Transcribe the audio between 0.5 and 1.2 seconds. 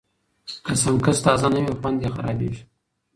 که سنکس